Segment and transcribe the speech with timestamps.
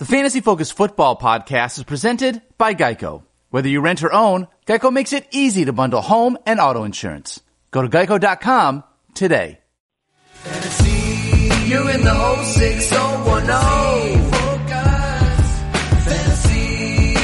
[0.00, 3.22] The Fantasy Focus Football Podcast is presented by Geico.
[3.50, 7.40] Whether you rent or own, Geico makes it easy to bundle home and auto insurance.
[7.70, 8.82] Go to geico.com
[9.14, 9.60] today.
[10.32, 10.90] Fantasy,
[11.70, 14.30] you in the 06010.
[14.32, 15.62] Focus.
[16.04, 17.14] Fantasy,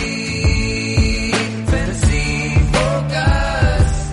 [1.66, 4.10] fantasy focus.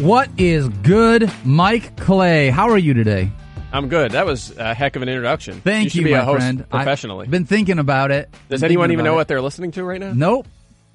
[0.00, 2.50] What is good, Mike Clay?
[2.50, 3.32] How are you today?
[3.72, 4.12] I'm good.
[4.12, 5.60] That was a heck of an introduction.
[5.60, 6.68] Thank you, should be my a host friend.
[6.68, 7.26] professionally.
[7.26, 8.28] I've been thinking about it.
[8.48, 9.16] Does Been anyone even know it.
[9.16, 10.12] what they're listening to right now?
[10.12, 10.46] Nope,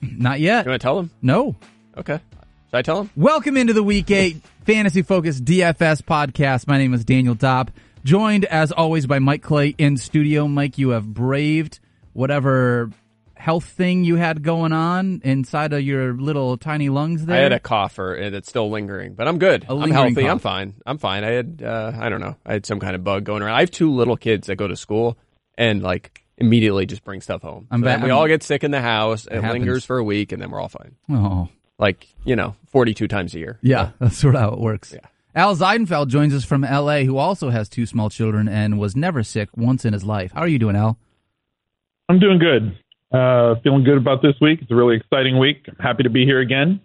[0.01, 0.65] not yet.
[0.65, 1.09] You want to tell them?
[1.21, 1.55] No.
[1.97, 2.19] Okay.
[2.69, 3.09] Should I tell them?
[3.15, 6.67] Welcome into the Week Eight Fantasy Focus DFS podcast.
[6.67, 7.69] My name is Daniel Dopp,
[8.03, 10.45] joined as always by Mike Clay in studio.
[10.47, 11.79] Mike, you have braved
[12.11, 12.91] whatever
[13.45, 17.37] health thing you had going on inside of your little tiny lungs there.
[17.37, 19.65] I had a cough or and it's still lingering, but I'm good.
[19.69, 20.15] A I'm healthy.
[20.23, 20.31] cough.
[20.31, 20.73] I'm fine.
[20.85, 21.23] I'm fine.
[21.23, 22.35] I had uh, I don't know.
[22.45, 23.53] I had some kind of bug going around.
[23.55, 25.17] I have two little kids that go to school
[25.57, 27.67] and like immediately just bring stuff home.
[27.69, 29.27] I'm So ba- then we I'm- all get sick in the house.
[29.27, 29.53] It, happens.
[29.53, 30.95] lingers for a week and then we're all fine.
[31.11, 33.59] oh, Like you know, 42 times a year.
[33.61, 34.91] yeah, that's sort of how it works.
[34.91, 35.01] Yeah.
[35.35, 39.21] Al Zeidenfeld joins us from LA, who also has two small children and was never
[39.21, 40.31] sick once in his life.
[40.33, 40.97] How are you doing, Al?
[42.07, 42.77] I'm doing good.
[43.15, 44.59] Uh, feeling good about this week.
[44.61, 45.65] It's a really exciting week.
[45.69, 46.81] I'm happy to be here again.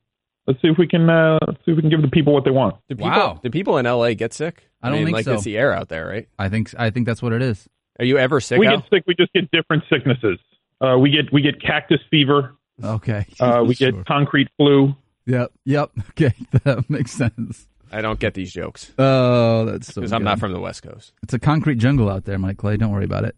[0.47, 2.45] Let's see if we can uh, let's see if we can give the people what
[2.45, 2.77] they want.
[2.89, 3.41] Do people, Wow.
[3.43, 4.69] Do people in LA get sick?
[4.83, 5.35] I don't mean, think like so.
[5.35, 6.29] it's the air out there, right?
[6.39, 7.69] I think I think that's what it is.
[7.99, 8.59] Are you ever sick?
[8.59, 8.79] we Al?
[8.79, 9.05] get sick.
[9.07, 10.39] We just get different sicknesses.
[10.81, 12.57] Uh, we get we get cactus fever.
[12.83, 13.27] Okay.
[13.39, 14.95] Uh, we get concrete flu.
[15.27, 15.53] Yep.
[15.65, 15.91] Yep.
[16.11, 16.33] Okay.
[16.65, 17.67] That makes sense.
[17.93, 20.01] I don't get these jokes Oh, that's so.
[20.01, 21.13] because I'm not from the West Coast.
[21.25, 22.77] It's a concrete jungle out there, Mike Clay.
[22.77, 23.35] Don't worry about it.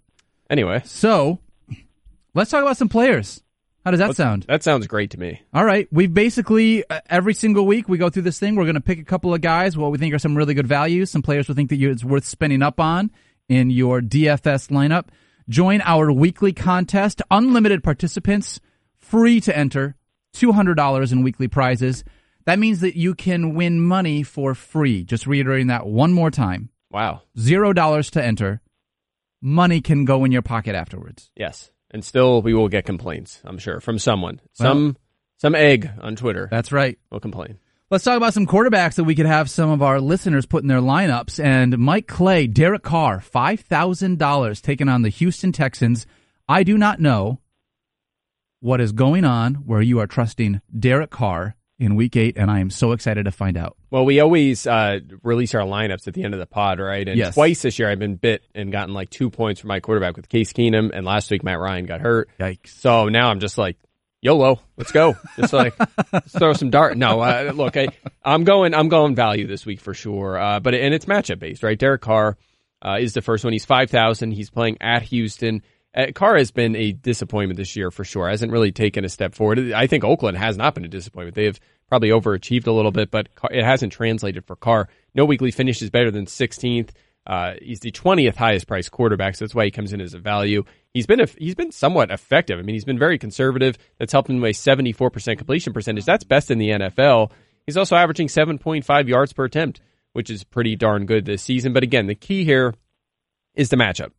[0.50, 1.38] Anyway, So,
[2.34, 3.42] let's talk about some players.
[3.84, 4.44] How does that sound?
[4.48, 5.42] that sounds great to me.
[5.52, 5.88] All right.
[5.90, 8.54] We've basically uh, every single week we go through this thing.
[8.54, 10.68] We're going to pick a couple of guys what we think are some really good
[10.68, 13.10] values, some players we think that you, it's worth spending up on
[13.48, 15.06] in your DFS lineup.
[15.48, 17.22] Join our weekly contest.
[17.30, 18.60] Unlimited participants,
[18.96, 19.96] free to enter.
[20.32, 22.04] Two hundred dollars in weekly prizes.
[22.46, 25.04] That means that you can win money for free.
[25.04, 26.70] Just reiterating that one more time.
[26.90, 27.22] Wow.
[27.38, 28.60] Zero dollars to enter.
[29.40, 31.30] Money can go in your pocket afterwards.
[31.36, 31.70] Yes.
[31.92, 33.40] And still, we will get complaints.
[33.44, 34.96] I'm sure from someone, some
[35.36, 36.98] some egg on Twitter That's right.
[37.10, 37.58] We'll complain.
[37.90, 40.68] Let's talk about some quarterbacks that we could have some of our listeners put in
[40.68, 41.42] their lineups.
[41.44, 46.06] And Mike Clay, Derek Carr, five thousand dollars taken on the Houston Texans.
[46.48, 47.40] I do not know
[48.60, 52.60] what is going on where you are trusting Derek Carr in Week Eight, and I
[52.60, 53.76] am so excited to find out.
[53.90, 57.06] Well, we always uh, release our lineups at the end of the pod, right?
[57.06, 57.34] And Yes.
[57.34, 60.28] twice this year, I've been bit and gotten like two points from my quarterback with
[60.28, 62.30] Case Keenum, and last week Matt Ryan got hurt.
[62.38, 62.68] Yikes!
[62.68, 63.76] So now I'm just like,
[64.22, 65.16] YOLO, let's go.
[65.36, 65.74] Just like
[66.12, 66.96] let's throw some dart.
[66.96, 67.88] No, uh, look, I,
[68.24, 70.38] I'm going, I'm going value this week for sure.
[70.38, 71.76] Uh, but and it's matchup based, right?
[71.76, 72.36] Derek Carr
[72.86, 73.52] uh, is the first one.
[73.52, 74.30] He's five thousand.
[74.30, 75.62] He's playing at Houston.
[75.94, 78.28] Uh, Carr has been a disappointment this year for sure.
[78.28, 79.72] Hasn't really taken a step forward.
[79.72, 81.34] I think Oakland has not been a disappointment.
[81.34, 84.88] They have probably overachieved a little bit, but it hasn't translated for Carr.
[85.14, 86.90] No weekly finish is better than 16th.
[87.26, 90.18] Uh, he's the 20th highest priced quarterback, so that's why he comes in as a
[90.18, 90.64] value.
[90.92, 92.58] He's been a, he's been somewhat effective.
[92.58, 93.76] I mean, he's been very conservative.
[93.98, 96.04] That's helped him with a 74% completion percentage.
[96.04, 97.30] That's best in the NFL.
[97.66, 99.80] He's also averaging 7.5 yards per attempt,
[100.14, 101.72] which is pretty darn good this season.
[101.72, 102.74] But again, the key here
[103.54, 104.10] is the matchup.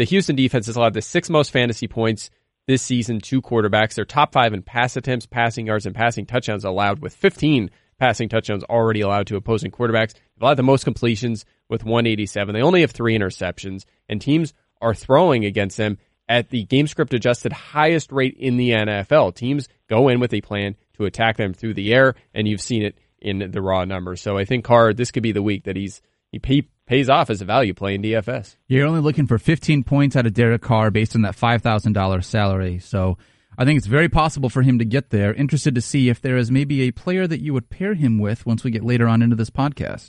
[0.00, 2.30] The Houston defense has allowed the sixth most fantasy points
[2.66, 3.92] this season to quarterbacks.
[3.92, 8.30] They're top five in pass attempts, passing yards, and passing touchdowns allowed, with 15 passing
[8.30, 10.14] touchdowns already allowed to opposing quarterbacks.
[10.14, 12.54] They've allowed the most completions with 187.
[12.54, 17.12] They only have three interceptions, and teams are throwing against them at the game script
[17.12, 19.34] adjusted highest rate in the NFL.
[19.34, 22.82] Teams go in with a plan to attack them through the air, and you've seen
[22.82, 24.22] it in the raw numbers.
[24.22, 26.00] So I think Carr, this could be the week that he's
[26.32, 28.56] he pays off as a value play in DFS.
[28.66, 32.80] You're only looking for 15 points out of Derek Carr based on that $5,000 salary.
[32.80, 33.16] So
[33.56, 35.32] I think it's very possible for him to get there.
[35.32, 38.44] Interested to see if there is maybe a player that you would pair him with
[38.44, 40.08] once we get later on into this podcast.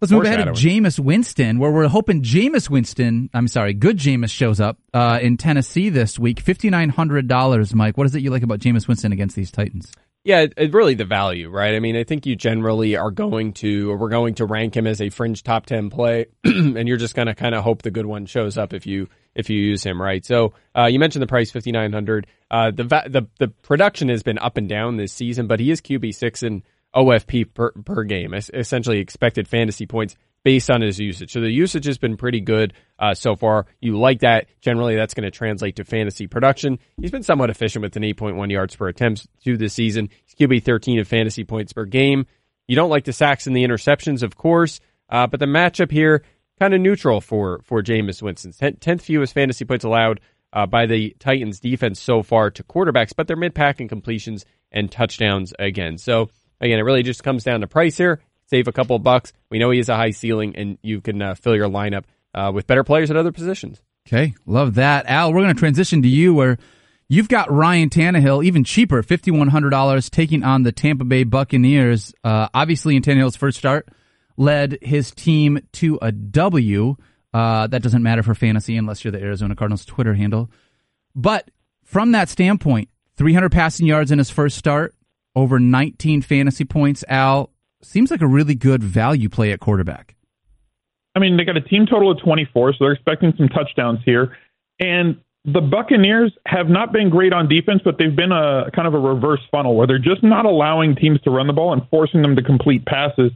[0.00, 0.52] Let's move ahead to.
[0.52, 5.38] Jameis Winston, where we're hoping Jameis Winston, I'm sorry, good Jameis shows up uh, in
[5.38, 6.44] Tennessee this week.
[6.44, 7.98] $5,900, Mike.
[7.98, 9.90] What is it you like about Jameis Winston against these Titans?
[10.22, 11.74] Yeah, it, really the value, right?
[11.74, 14.86] I mean, I think you generally are going to, or we're going to rank him
[14.86, 17.90] as a fringe top ten play, and you're just going to kind of hope the
[17.90, 20.24] good one shows up if you if you use him, right?
[20.24, 22.26] So uh, you mentioned the price fifty nine hundred.
[22.50, 25.80] Uh, the the the production has been up and down this season, but he is
[25.80, 26.64] QB six in
[26.94, 31.32] OFP per per game, essentially expected fantasy points based on his usage.
[31.32, 33.66] So the usage has been pretty good uh, so far.
[33.80, 34.46] You like that.
[34.60, 36.78] Generally, that's going to translate to fantasy production.
[37.00, 40.08] He's been somewhat efficient with an 8.1 yards per attempt through this season.
[40.24, 42.26] He's QB 13 of fantasy points per game.
[42.66, 46.22] You don't like the sacks and the interceptions, of course, uh, but the matchup here
[46.60, 48.52] kind of neutral for for Jameis Winston.
[48.78, 50.20] Tenth fewest fantasy points allowed
[50.52, 54.44] uh, by the Titans defense so far to quarterbacks, but they're mid pack in completions
[54.70, 55.98] and touchdowns again.
[55.98, 56.28] So
[56.60, 58.20] again, it really just comes down to price here.
[58.50, 59.32] Save a couple of bucks.
[59.48, 62.04] We know he has a high ceiling, and you can uh, fill your lineup
[62.34, 63.80] uh, with better players at other positions.
[64.08, 65.32] Okay, love that, Al.
[65.32, 66.58] We're going to transition to you where.
[67.12, 72.14] You've got Ryan Tannehill, even cheaper, $5,100, taking on the Tampa Bay Buccaneers.
[72.22, 73.88] Uh, obviously, in Tannehill's first start,
[74.36, 76.94] led his team to a W.
[77.34, 80.52] Uh, that doesn't matter for fantasy unless you're the Arizona Cardinals Twitter handle.
[81.16, 81.50] But
[81.82, 84.94] from that standpoint, 300 passing yards in his first start,
[85.34, 87.04] over 19 fantasy points.
[87.08, 87.50] Al
[87.82, 90.16] seems like a really good value play at quarterback.
[91.14, 94.36] I mean, they got a team total of 24, so they're expecting some touchdowns here.
[94.78, 98.94] And the Buccaneers have not been great on defense, but they've been a kind of
[98.94, 102.22] a reverse funnel where they're just not allowing teams to run the ball and forcing
[102.22, 103.32] them to complete passes.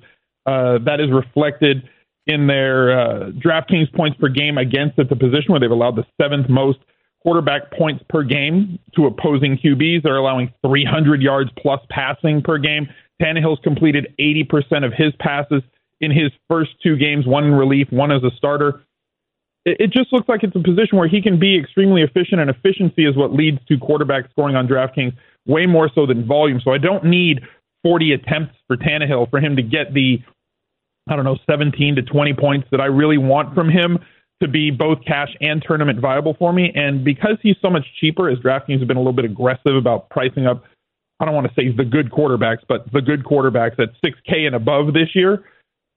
[0.46, 1.88] Uh, that is reflected
[2.26, 6.04] in their uh, DraftKings points per game against at the position where they've allowed the
[6.20, 6.78] seventh most
[7.22, 10.02] quarterback points per game to opposing QBs.
[10.02, 12.86] They're allowing 300 yards plus passing per game.
[13.20, 15.62] Tannehill's completed 80% of his passes
[16.00, 18.82] in his first two games, one in relief, one as a starter.
[19.64, 22.50] It, it just looks like it's a position where he can be extremely efficient, and
[22.50, 25.14] efficiency is what leads to quarterback scoring on DraftKings
[25.46, 26.60] way more so than volume.
[26.64, 27.40] So I don't need
[27.82, 30.18] 40 attempts for Tannehill for him to get the
[31.06, 33.98] I don't know, 17 to 20 points that I really want from him
[34.42, 36.72] to be both cash and tournament viable for me.
[36.74, 40.08] And because he's so much cheaper, as DraftKings have been a little bit aggressive about
[40.10, 40.64] pricing up,
[41.20, 44.54] I don't want to say the good quarterbacks, but the good quarterbacks at 6K and
[44.54, 45.44] above this year,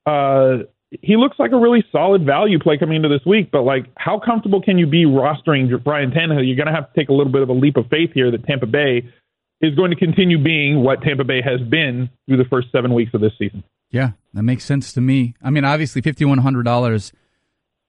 [0.05, 0.63] uh,
[1.01, 3.49] he looks like a really solid value play coming into this week.
[3.51, 6.45] But like, how comfortable can you be rostering Ryan Tannehill?
[6.45, 8.31] You're going to have to take a little bit of a leap of faith here
[8.31, 9.11] that Tampa Bay
[9.59, 13.13] is going to continue being what Tampa Bay has been through the first seven weeks
[13.13, 13.63] of this season.
[13.89, 15.33] Yeah, that makes sense to me.
[15.41, 17.13] I mean, obviously, fifty one hundred dollars.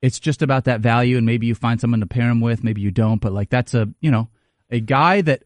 [0.00, 2.80] It's just about that value, and maybe you find someone to pair him with, maybe
[2.80, 3.20] you don't.
[3.20, 4.28] But like, that's a you know
[4.70, 5.42] a guy that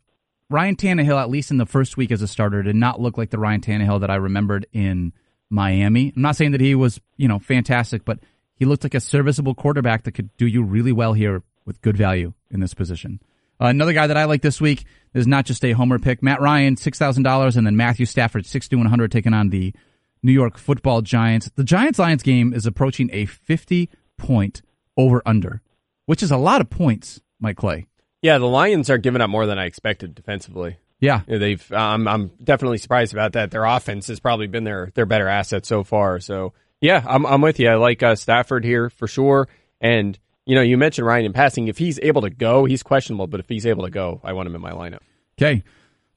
[0.52, 3.30] Ryan Tannehill, at least in the first week as a starter, did not look like
[3.30, 5.12] the Ryan Tannehill that I remembered in
[5.50, 6.12] Miami.
[6.14, 8.18] I'm not saying that he was you know fantastic, but
[8.56, 11.96] he looked like a serviceable quarterback that could do you really well here with good
[11.96, 13.20] value in this position.
[13.60, 14.84] Uh, another guy that I like this week
[15.14, 16.22] is not just a homer pick.
[16.22, 19.74] Matt Ryan, six thousand dollars, and then Matthew Stafford, sixty one hundred, taking on the
[20.22, 21.50] New York Football Giants.
[21.54, 24.62] The Giants Lions game is approaching a 50 point
[24.96, 25.62] over under,
[26.06, 27.86] which is a lot of points, Mike Clay.
[28.22, 30.78] Yeah, the Lions are giving up more than I expected defensively.
[31.00, 31.72] Yeah, they've.
[31.72, 33.50] Um, I'm definitely surprised about that.
[33.50, 36.20] Their offense has probably been their their better asset so far.
[36.20, 37.68] So yeah, I'm I'm with you.
[37.68, 39.48] I like uh, Stafford here for sure.
[39.80, 40.16] And
[40.46, 41.66] you know, you mentioned Ryan in passing.
[41.66, 43.26] If he's able to go, he's questionable.
[43.26, 45.00] But if he's able to go, I want him in my lineup.
[45.36, 45.64] Okay,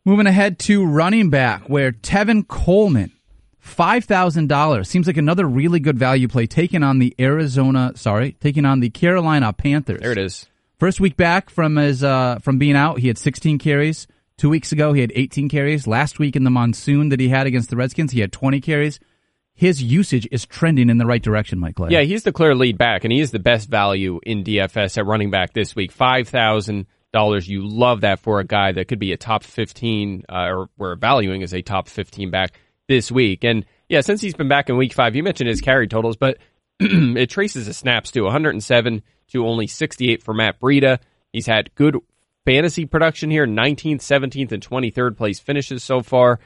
[0.05, 3.11] moving ahead to running back, where Tevin Coleman
[3.65, 8.79] $5,000 seems like another really good value play taking on the Arizona, sorry, taking on
[8.79, 10.01] the Carolina Panthers.
[10.01, 10.47] There it is.
[10.77, 14.07] First week back from his uh, from being out, he had 16 carries.
[14.37, 15.87] 2 weeks ago he had 18 carries.
[15.87, 18.99] Last week in the monsoon that he had against the Redskins, he had 20 carries.
[19.53, 21.91] His usage is trending in the right direction, Mike Clay.
[21.91, 25.05] Yeah, he's the clear lead back and he is the best value in DFS at
[25.05, 25.93] running back this week.
[25.93, 27.47] 5,000 dollars.
[27.47, 30.95] You love that for a guy that could be a top 15 uh, or we're
[30.95, 33.45] valuing as a top 15 back this week.
[33.45, 36.37] And yeah, since he's been back in week five, you mentioned his carry totals, but
[36.79, 40.99] it traces his snaps to 107 to only 68 for Matt Breida.
[41.31, 41.97] He's had good
[42.45, 46.39] fantasy production here 19th, 17th, and 23rd place finishes so far.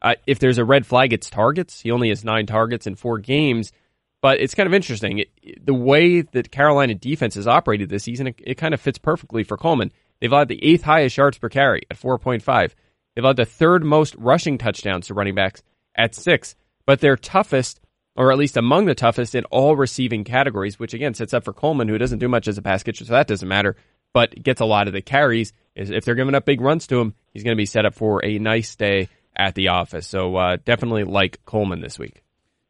[0.00, 1.80] Uh, if there's a red flag, it's targets.
[1.80, 3.72] He only has nine targets in four games.
[4.20, 5.18] But it's kind of interesting.
[5.18, 8.98] It, the way that Carolina defense has operated this season, it, it kind of fits
[8.98, 9.92] perfectly for Coleman.
[10.20, 12.72] They've allowed the eighth highest yards per carry at 4.5.
[13.14, 15.62] They've allowed the third most rushing touchdowns to running backs
[15.94, 16.54] at six,
[16.86, 17.80] but they're toughest,
[18.16, 21.52] or at least among the toughest, in all receiving categories, which again sets up for
[21.52, 23.76] Coleman, who doesn't do much as a pass catcher, so that doesn't matter,
[24.12, 25.52] but gets a lot of the carries.
[25.74, 28.24] If they're giving up big runs to him, he's going to be set up for
[28.24, 30.06] a nice day at the office.
[30.06, 32.22] So uh, definitely like Coleman this week.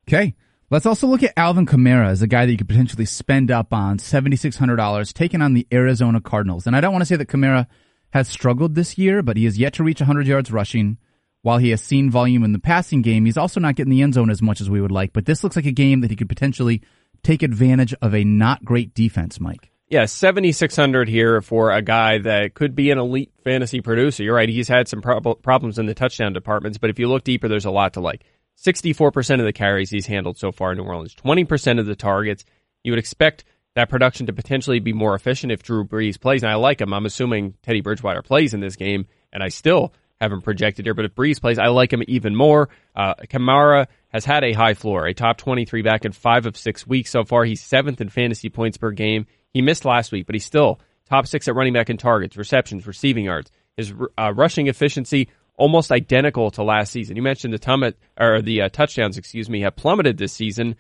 [0.08, 0.34] Okay.
[0.70, 3.74] Let's also look at Alvin Kamara as a guy that you could potentially spend up
[3.74, 6.66] on $7,600 taking on the Arizona Cardinals.
[6.66, 7.66] And I don't want to say that Kamara
[8.10, 10.96] has struggled this year, but he has yet to reach 100 yards rushing.
[11.42, 14.14] While he has seen volume in the passing game, he's also not getting the end
[14.14, 15.12] zone as much as we would like.
[15.12, 16.82] But this looks like a game that he could potentially
[17.22, 19.70] take advantage of a not great defense, Mike.
[19.88, 24.22] Yeah, 7,600 here for a guy that could be an elite fantasy producer.
[24.22, 24.48] You're right.
[24.48, 27.66] He's had some prob- problems in the touchdown departments, but if you look deeper, there's
[27.66, 28.24] a lot to like.
[28.64, 32.44] 64% of the carries he's handled so far in New Orleans, 20% of the targets.
[32.84, 33.44] You would expect
[33.74, 36.42] that production to potentially be more efficient if Drew Brees plays.
[36.42, 36.94] And I like him.
[36.94, 39.92] I'm assuming Teddy Bridgewater plays in this game, and I still
[40.22, 40.94] have him projected here.
[40.94, 42.68] But if Brees plays, I like him even more.
[42.94, 46.86] Uh, Kamara has had a high floor, a top 23 back in five of six
[46.86, 47.44] weeks so far.
[47.44, 49.26] He's seventh in fantasy points per game.
[49.52, 52.86] He missed last week, but he's still top six at running back in targets, receptions,
[52.86, 53.50] receiving yards.
[53.76, 57.16] His uh, rushing efficiency almost identical to last season.
[57.16, 60.76] You mentioned the tummet or the uh, touchdowns, excuse me, have plummeted this season,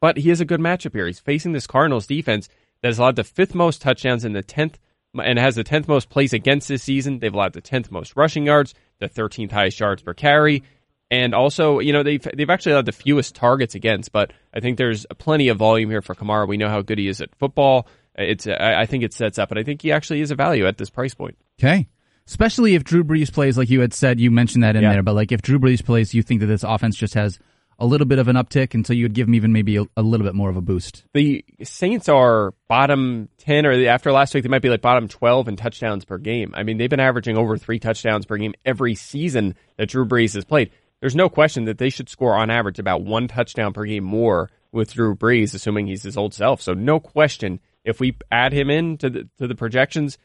[0.00, 1.06] but he is a good matchup here.
[1.06, 2.48] He's facing this Cardinals defense
[2.82, 4.78] that has allowed the fifth most touchdowns in the tenth
[5.14, 7.18] and has the tenth most plays against this season.
[7.18, 10.62] They've allowed the tenth most rushing yards, the thirteenth highest yards per carry,
[11.10, 14.12] and also you know they've they've actually had the fewest targets against.
[14.12, 16.48] But I think there's plenty of volume here for Kamara.
[16.48, 17.86] We know how good he is at football.
[18.14, 20.78] It's I think it sets up, and I think he actually is a value at
[20.78, 21.36] this price point.
[21.60, 21.86] Okay.
[22.28, 24.94] Especially if Drew Brees plays, like you had said, you mentioned that in Yeah.
[24.94, 27.38] there, but like if Drew Brees plays, you think that this offense just has
[27.78, 29.84] a little bit of an uptick, and so you would give him even maybe a,
[29.96, 31.04] a little bit more of a boost.
[31.12, 35.48] the Saints are bottom 10 or after last week they might be like bottom 12
[35.48, 36.52] in touchdowns per game.
[36.56, 40.34] I mean, they've been averaging over 3 touchdowns per game every season that Drew Brees
[40.34, 40.70] has played.
[41.00, 44.50] There's no question that they should score on average about 1 touchdown per game more
[44.72, 46.62] with Drew Brees assuming he's his old self.
[46.62, 50.18] So no question if we add him in to the to the projections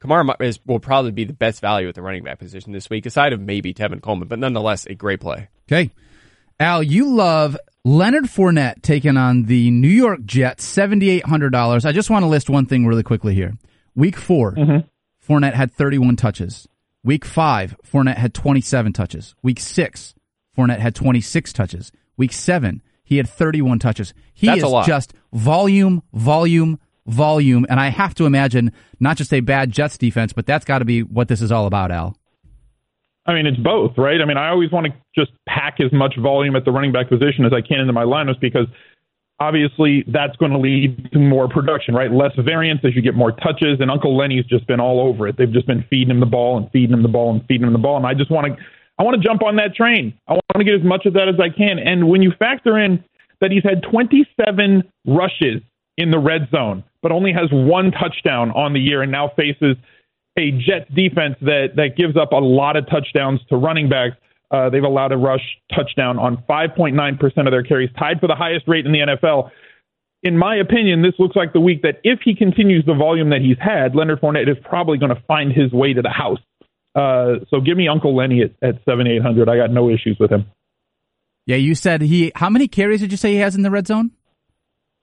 [0.00, 3.06] Kamara is, will probably be the best value at the running back position this week,
[3.06, 5.48] aside of maybe Tevin Coleman, but nonetheless a great play.
[5.68, 5.90] Okay.
[6.58, 11.84] Al, you love Leonard Fournette taking on the New York Jets, $7,800.
[11.84, 13.52] I just want to list one thing really quickly here.
[13.94, 15.32] Week 4 mm-hmm.
[15.32, 16.66] Fournette had 31 touches.
[17.04, 19.36] Week five, Fournette had 27 touches.
[19.40, 20.14] Week six,
[20.56, 21.92] Fournette had 26 touches.
[22.16, 24.12] Week seven, he had 31 touches.
[24.34, 27.64] He That's is just volume, volume, volume.
[27.68, 30.84] And I have to imagine not just a bad Jets defense, but that's got to
[30.84, 32.16] be what this is all about, Al.
[33.26, 34.20] I mean, it's both, right?
[34.20, 37.08] I mean, I always want to just pack as much volume at the running back
[37.08, 38.66] position as I can into my lineups because
[39.40, 42.10] obviously that's going to lead to more production, right?
[42.10, 43.80] Less variance as you get more touches.
[43.80, 45.36] And Uncle Lenny's just been all over it.
[45.36, 47.72] They've just been feeding him the ball and feeding him the ball and feeding him
[47.72, 47.96] the ball.
[47.96, 48.62] And I just want to,
[48.98, 50.14] I want to jump on that train.
[50.28, 51.78] I want to get as much of that as I can.
[51.78, 53.04] And when you factor in
[53.40, 55.60] that he's had 27 rushes
[55.98, 59.76] in the red zone, but only has one touchdown on the year and now faces
[60.38, 64.16] a Jets defense that that gives up a lot of touchdowns to running backs.
[64.50, 65.42] Uh, they've allowed a rush
[65.74, 69.50] touchdown on 5.9% of their carries, tied for the highest rate in the NFL.
[70.22, 73.40] In my opinion, this looks like the week that if he continues the volume that
[73.40, 76.38] he's had, Leonard Fournette is probably going to find his way to the house.
[76.94, 79.48] Uh, so give me Uncle Lenny at, at seven eight hundred.
[79.48, 80.46] I got no issues with him.
[81.44, 83.86] Yeah, you said he, how many carries did you say he has in the red
[83.86, 84.10] zone?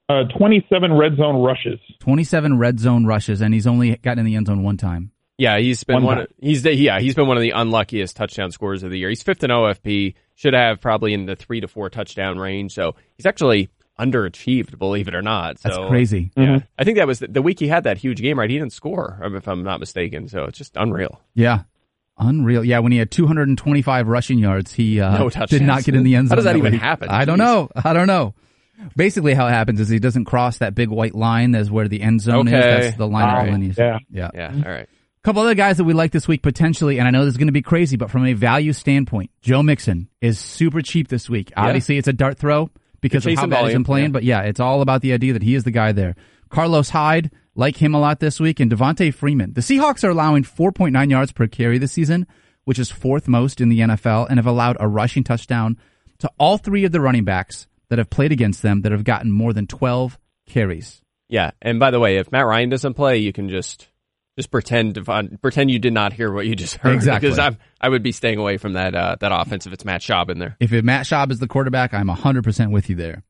[0.09, 1.79] Uh, 27 red zone rushes.
[1.99, 5.12] 27 red zone rushes, and he's only gotten in the end zone one time.
[5.37, 6.17] Yeah, he's been One one.
[6.19, 9.09] Of, he's the, yeah, he's been one of the unluckiest touchdown scorers of the year.
[9.09, 10.13] He's fifth in OFP.
[10.35, 12.73] Should have probably in the three to four touchdown range.
[12.73, 15.59] So he's actually underachieved, believe it or not.
[15.59, 16.31] So, That's crazy.
[16.35, 18.39] Yeah, I think that was the, the week he had that huge game.
[18.39, 20.27] Right, he didn't score, if I'm not mistaken.
[20.27, 21.19] So it's just unreal.
[21.33, 21.63] Yeah.
[22.17, 22.63] Unreal.
[22.63, 26.15] Yeah, when he had 225 rushing yards, he uh, No did not get in the
[26.15, 26.33] end zone.
[26.33, 26.81] How does that even week.
[26.81, 27.09] happen?
[27.09, 27.69] I don't know.
[27.75, 28.35] I don't know.
[28.95, 31.51] Basically, how it happens is he doesn't cross that big white line.
[31.51, 32.51] That's where the end zone is.
[32.51, 33.77] That's the line All of right.
[33.77, 33.99] Yeah.
[34.11, 34.29] Yeah.
[34.33, 34.89] Yeah, all right.
[35.23, 37.47] Couple other guys that we like this week potentially, and I know this is going
[37.47, 41.53] to be crazy, but from a value standpoint, Joe Mixon is super cheap this week.
[41.55, 44.11] Obviously, it's a dart throw because of how bad he's been playing, yeah.
[44.11, 46.15] but yeah, it's all about the idea that he is the guy there.
[46.49, 49.53] Carlos Hyde, like him a lot this week, and Devonta Freeman.
[49.53, 52.27] The Seahawks are allowing 4.9 yards per carry this season,
[52.65, 55.77] which is fourth most in the NFL, and have allowed a rushing touchdown
[56.19, 59.31] to all three of the running backs that have played against them that have gotten
[59.31, 61.01] more than 12 carries.
[61.29, 63.87] Yeah, and by the way, if Matt Ryan doesn't play, you can just
[64.37, 66.95] just pretend Devon, pretend you did not hear what you just heard.
[66.95, 67.27] Exactly.
[67.29, 70.01] Because I'm, I would be staying away from that uh, that offense if it's Matt
[70.01, 70.55] Schaub in there.
[70.59, 73.23] If it- Matt Schaub is the quarterback, I'm 100% with you there.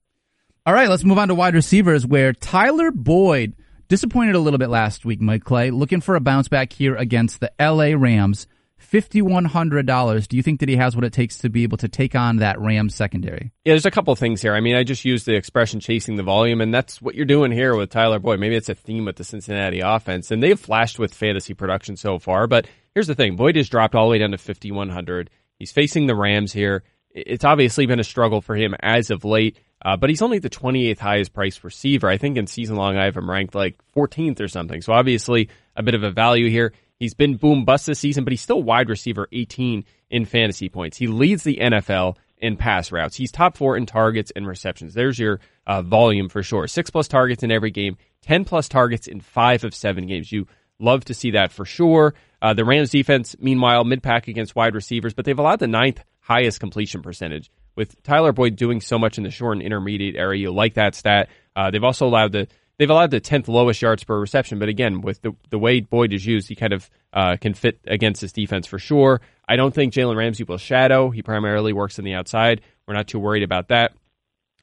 [0.65, 3.53] All right, let's move on to wide receivers where Tyler Boyd
[3.89, 7.41] disappointed a little bit last week, Mike Clay, looking for a bounce back here against
[7.41, 8.47] the LA Rams.
[8.83, 10.27] $5,100.
[10.27, 12.37] Do you think that he has what it takes to be able to take on
[12.37, 13.51] that Rams secondary?
[13.65, 14.53] Yeah, there's a couple things here.
[14.53, 17.51] I mean, I just used the expression chasing the volume, and that's what you're doing
[17.51, 18.39] here with Tyler Boyd.
[18.39, 22.19] Maybe it's a theme with the Cincinnati offense, and they've flashed with fantasy production so
[22.19, 22.47] far.
[22.47, 25.29] But here's the thing Boyd has dropped all the way down to 5,100.
[25.57, 26.83] He's facing the Rams here.
[27.09, 30.49] It's obviously been a struggle for him as of late, uh, but he's only the
[30.49, 32.07] 28th highest priced receiver.
[32.07, 34.81] I think in season long, I have him ranked like 14th or something.
[34.81, 36.73] So obviously, a bit of a value here.
[37.03, 40.95] He's been boom bust this season, but he's still wide receiver 18 in fantasy points.
[40.95, 43.17] He leads the NFL in pass routes.
[43.17, 44.93] He's top four in targets and receptions.
[44.93, 46.65] There's your uh, volume for sure.
[46.65, 50.31] Six plus targets in every game, 10 plus targets in five of seven games.
[50.31, 50.47] You
[50.79, 52.13] love to see that for sure.
[52.41, 56.01] Uh, the Rams defense, meanwhile, mid pack against wide receivers, but they've allowed the ninth
[56.21, 57.51] highest completion percentage.
[57.75, 60.95] With Tyler Boyd doing so much in the short and intermediate area, you like that
[60.95, 61.27] stat.
[61.53, 64.59] Uh, they've also allowed the they've allowed the tenth lowest yards per reception.
[64.59, 67.79] But again, with the the way Boyd is used, he kind of uh, can fit
[67.85, 69.21] against this defense for sure.
[69.47, 71.09] I don't think Jalen Ramsey will shadow.
[71.09, 72.61] He primarily works in the outside.
[72.87, 73.93] We're not too worried about that.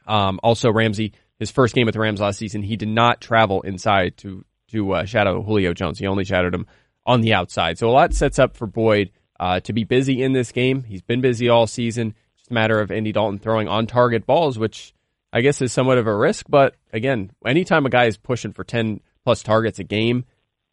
[0.06, 3.62] Um, also, Ramsey, his first game with the Rams last season, he did not travel
[3.62, 5.98] inside to to uh, shadow Julio Jones.
[5.98, 6.66] He only shadowed him
[7.06, 7.78] on the outside.
[7.78, 10.82] So a lot sets up for Boyd uh, to be busy in this game.
[10.84, 12.14] He's been busy all season.
[12.36, 14.94] Just a matter of Andy Dalton throwing on target balls, which
[15.32, 16.46] I guess is somewhat of a risk.
[16.48, 20.24] But again, anytime a guy is pushing for ten plus targets a game,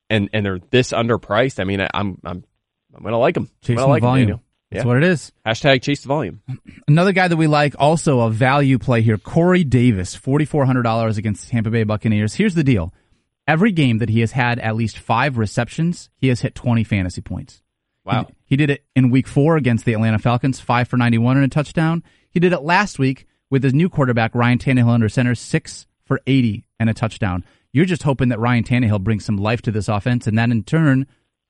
[0.09, 2.43] and and they're this underpriced, I mean, I, I'm I'm
[2.95, 3.49] I'm gonna like them.
[3.61, 4.27] Chase like the volume.
[4.71, 4.87] That's Yeah.
[4.87, 5.31] what it is.
[5.45, 6.41] Hashtag chase the volume.
[6.89, 11.69] Another guy that we like, also a value play here, Corey Davis, $4,400 against Tampa
[11.69, 12.33] Bay Buccaneers.
[12.33, 12.93] Here's the deal.
[13.47, 17.21] Every game that he has had at least five receptions, he has hit 20 fantasy
[17.21, 17.61] points.
[18.03, 18.25] Wow.
[18.27, 21.45] He, he did it in week four against the Atlanta Falcons, five for 91 and
[21.45, 22.03] a touchdown.
[22.29, 26.21] He did it last week with his new quarterback, Ryan Tannehill, under center, six for
[26.27, 27.43] 80 and a touchdown.
[27.73, 30.63] You're just hoping that Ryan Tannehill brings some life to this offense, and that in
[30.63, 31.05] turn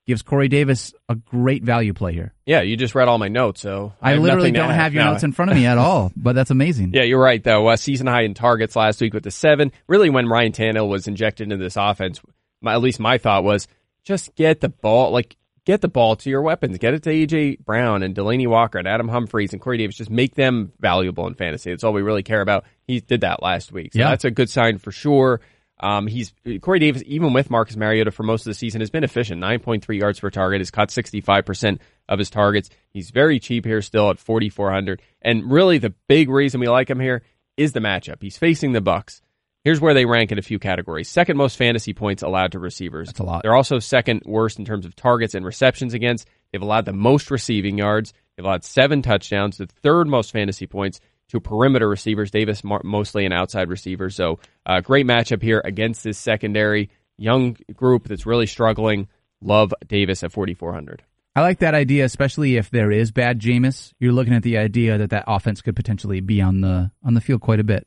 [0.05, 2.33] gives Corey Davis a great value play here.
[2.45, 5.11] Yeah, you just read all my notes, so I, have literally don't have your No.
[5.11, 6.91] notes in front of me at all, but that's amazing.
[6.93, 7.67] Yeah, you're right though.
[7.67, 9.71] Uh, season high in targets last week with the seven.
[9.87, 12.21] Really, when Ryan Tannehill was injected into this offense,
[12.61, 13.67] my, at least my thought was
[14.05, 15.35] just get the ball, like
[15.67, 18.87] get the ball to your weapons, get it to AJ Brown and Delanie Walker and
[18.87, 19.97] Adam Humphries and Corey Davis.
[19.97, 21.69] Just make them valuable in fantasy.
[21.71, 22.63] That's all we really care about.
[22.87, 24.09] He did that last week, so Yeah.
[24.09, 25.41] that's a good sign for sure.
[25.79, 29.03] Um, he's Corey Davis, even with Marcus Mariota for most of the season, has been
[29.03, 29.39] efficient.
[29.41, 30.61] Nine point three yards per target.
[30.61, 32.69] Has caught sixty five percent of his targets.
[32.89, 35.03] He's very cheap here, still at forty four hundred.
[35.21, 37.21] And really, the big reason we like him here
[37.57, 38.21] is the matchup.
[38.23, 39.21] He's facing the Bucs.
[39.67, 41.09] Here's where they rank in a few categories.
[41.09, 43.09] Second most fantasy points allowed to receivers.
[43.09, 43.41] That's a lot.
[43.43, 46.25] They're also second worst in terms of targets and receptions against.
[46.53, 48.13] They've allowed the most receiving yards.
[48.37, 52.31] They've allowed seven touchdowns, the third most fantasy points to perimeter receivers.
[52.31, 54.09] Davis mostly an outside receiver.
[54.09, 59.09] So, uh, great matchup here against this secondary young group that's really struggling.
[59.41, 61.03] Love Davis at 4,400.
[61.35, 63.91] I like that idea, especially if there is bad Jameis.
[63.99, 67.21] You're looking at the idea that that offense could potentially be on the on the
[67.21, 67.85] field quite a bit.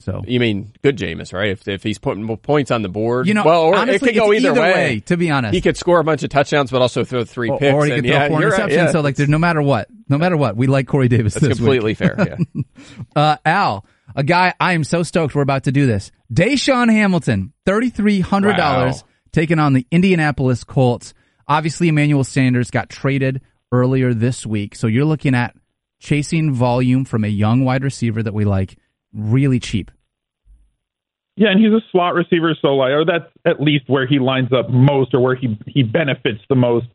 [0.00, 1.48] So You mean good Jameis, right?
[1.50, 4.20] If, if he's putting points on the board, you know, well, or honestly, it could
[4.20, 5.00] go it's either, way.
[5.06, 7.58] To be honest, He could score a bunch of touchdowns, but also throw three or,
[7.58, 7.74] picks.
[7.74, 8.74] or he and could throw yeah, four you're right, interceptions.
[8.76, 8.90] yeah.
[8.92, 11.90] So like, there's no matter what, no matter what, we like Corey Davis That's completely
[11.92, 11.98] week.
[11.98, 12.16] fair.
[12.18, 12.62] Yeah.
[13.16, 13.84] Uh, Al,
[14.14, 16.12] a guy I am so stoked we're about to do this.
[16.32, 19.08] DaeSean Hamilton, thirty three hundred dollars, Wow.
[19.32, 21.12] taking on the Indianapolis Colts.
[21.48, 23.40] Obviously, Emmanuel Sanders got traded
[23.72, 25.56] earlier this week, so you're looking at
[25.98, 28.76] chasing volume from a young wide receiver that we like,
[29.12, 29.90] really cheap.
[31.36, 34.52] Yeah, and he's a slot receiver, so like, or that's at least where he lines
[34.52, 36.86] up most, or where he he benefits the most.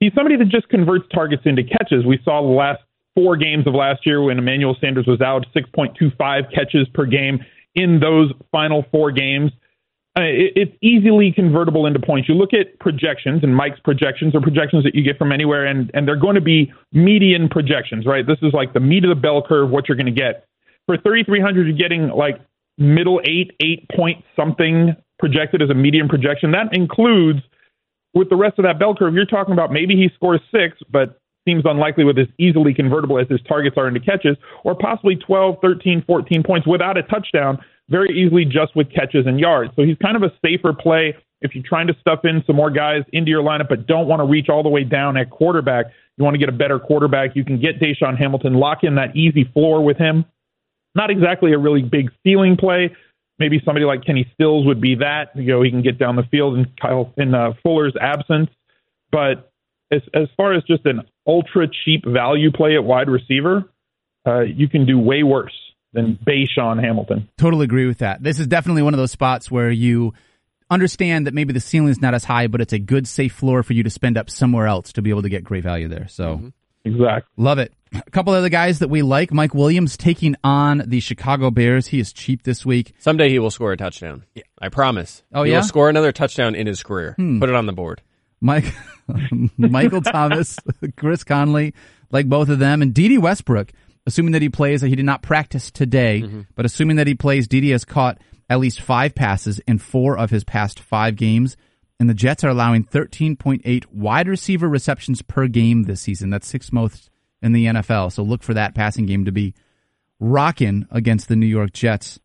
[0.00, 2.04] He's somebody that just converts targets into catches.
[2.06, 2.80] We saw the last
[3.14, 7.40] four games of last year when Emmanuel Sanders was out, 6.25 catches per game
[7.74, 9.50] in those final four games.
[10.18, 12.28] Uh, it, it's easily convertible into points.
[12.28, 15.90] You look at projections, and Mike's projections are projections that you get from anywhere, and
[15.92, 18.26] and they're going to be median projections, right?
[18.26, 20.46] This is like the meat of the bell curve, what you're going to get.
[20.86, 22.40] For 3,300, you're getting like
[22.78, 26.52] middle eight, eight point something projected as a median projection.
[26.52, 27.40] That includes
[28.14, 31.20] with the rest of that bell curve, you're talking about maybe he scores six, but
[31.46, 35.56] seems unlikely with as easily convertible as his targets are into catches, or possibly 12,
[35.62, 39.70] 13, 14 points without a touchdown, very easily just with catches and yards.
[39.76, 42.70] So he's kind of a safer play if you're trying to stuff in some more
[42.70, 45.86] guys into your lineup, but don't want to reach all the way down at quarterback.
[46.16, 47.36] You want to get a better quarterback.
[47.36, 50.24] You can get DaeSean Hamilton, lock in that easy floor with him.
[50.96, 52.96] Not exactly a really big ceiling play.
[53.38, 55.36] Maybe somebody like Kenny Stills would be that.
[55.36, 58.48] You know, he can get down the field in Kyle in uh, Fuller's absence.
[59.12, 59.52] But
[59.92, 63.70] as as far as just an ultra cheap value play at wide receiver,
[64.26, 65.52] uh, you can do way worse
[65.92, 67.28] than DaeSean Hamilton.
[67.36, 68.22] Totally agree with that.
[68.22, 70.14] This is definitely one of those spots where you
[70.70, 73.62] understand that maybe the ceiling is not as high, but it's a good safe floor
[73.62, 76.08] for you to spend up somewhere else to be able to get great value there.
[76.08, 76.52] So
[76.86, 77.30] Exactly.
[77.36, 77.72] love it.
[77.92, 79.32] A couple other guys that we like.
[79.32, 81.86] Mike Williams taking on the Chicago Bears.
[81.86, 82.94] He is cheap this week.
[82.98, 84.24] Someday he will score a touchdown.
[84.34, 84.42] Yeah.
[84.60, 85.22] I promise.
[85.32, 85.58] Oh, he yeah?
[85.58, 85.60] Hmm.
[85.62, 87.14] will score another touchdown in his career.
[87.16, 88.02] Put it on the board.
[88.40, 88.74] Mike,
[89.56, 90.58] Michael Thomas,
[90.96, 91.74] Chris Conley,
[92.10, 93.72] like both of them, and Dede Westbrook.
[94.08, 97.48] Assuming that he plays, that he did not practice today, but assuming that he plays,
[97.48, 98.18] Dede has caught
[98.48, 101.56] at least five passes in four of his past five games,
[101.98, 106.30] and the Jets are allowing 13.8 wide receiver receptions per game this season.
[106.30, 107.10] That's sixth most
[107.42, 108.12] in the NFL.
[108.12, 109.54] So look for that passing game to be
[110.18, 112.18] rocking against the New York Jets.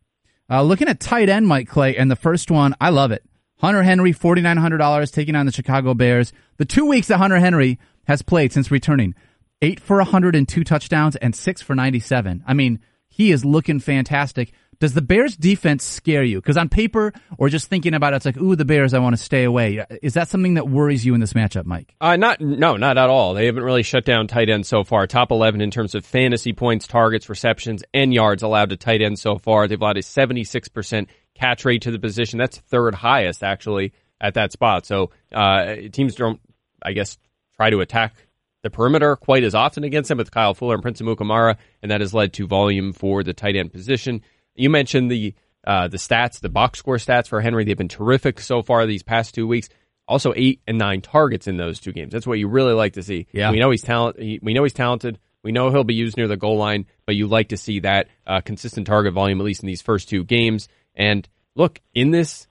[0.50, 3.24] Uh, looking at tight end, Mike Clay, and the first one, I love it.
[3.58, 6.32] Hunter Henry, $4,900 taking on the Chicago Bears.
[6.56, 9.14] The two weeks that Hunter Henry has played since returning,
[9.62, 12.42] eight for 102 touchdowns and six for 97.
[12.46, 14.52] I mean, he is looking fantastic.
[14.78, 16.40] Does the Bears defense scare you?
[16.40, 19.16] Because on paper or just thinking about it, it's like, ooh, the Bears, I want
[19.16, 19.84] to stay away.
[20.02, 21.94] Is that something that worries you in this matchup, Mike?
[22.00, 23.34] Uh, not no, not at all.
[23.34, 25.06] They haven't really shut down tight ends so far.
[25.06, 29.22] Top eleven in terms of fantasy points, targets, receptions, and yards allowed to tight ends
[29.22, 29.68] so far.
[29.68, 32.38] They've allowed a seventy six percent catch rate to the position.
[32.40, 34.84] That's third highest actually at that spot.
[34.84, 36.40] So uh, teams don't,
[36.82, 37.18] I guess,
[37.54, 38.14] try to attack
[38.62, 42.00] the perimeter quite as often against them with Kyle Fuller and Prince Amukamara, and that
[42.00, 44.22] has led to volume for the tight end position.
[44.54, 45.34] You mentioned the
[45.64, 47.64] uh, the stats, the box score stats for Henry.
[47.64, 49.68] They've been terrific so far these past two weeks.
[50.08, 52.12] Also, eight and nine targets in those two games.
[52.12, 53.28] That's what you really like to see.
[53.32, 53.52] Yeah.
[53.52, 54.18] we know he's talent.
[54.18, 55.18] He, we know he's talented.
[55.44, 58.08] We know he'll be used near the goal line, but you like to see that
[58.26, 60.68] uh, consistent target volume at least in these first two games.
[60.94, 62.46] And look, in this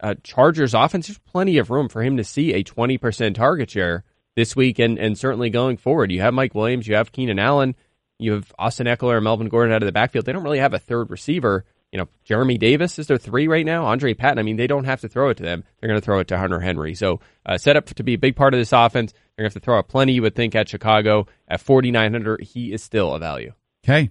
[0.00, 4.04] uh, Chargers offense, there's plenty of room for him to see a 20% target share
[4.36, 6.12] this week and, and certainly going forward.
[6.12, 7.74] You have Mike Williams, you have Keenan Allen,
[8.18, 10.26] you have Austin Ekeler and Melvin Gordon out of the backfield.
[10.26, 11.64] They don't really have a third receiver.
[11.92, 13.86] You know, Jeremy Davis is their three right now.
[13.86, 15.64] Andre Patton, I mean, they don't have to throw it to them.
[15.80, 16.94] They're going to throw it to Hunter Henry.
[16.94, 19.12] So, uh, set up to be a big part of this offense.
[19.12, 21.26] They're going to have to throw out plenty, you would think, at Chicago.
[21.46, 23.52] At 4,900, he is still a value.
[23.84, 24.10] Okay.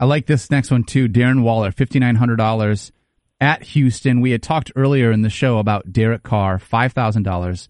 [0.00, 1.08] I like this next one too.
[1.08, 2.92] Darren Waller, $5,900
[3.40, 4.20] at Houston.
[4.20, 7.68] We had talked earlier in the show about Derek Carr, $5,000.